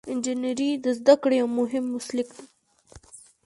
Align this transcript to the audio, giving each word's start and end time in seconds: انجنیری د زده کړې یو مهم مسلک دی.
انجنیری 0.13 0.69
د 0.83 0.85
زده 0.99 1.15
کړې 1.21 1.35
یو 1.41 1.47
مهم 1.59 1.83
مسلک 1.95 2.27
دی. 2.37 2.45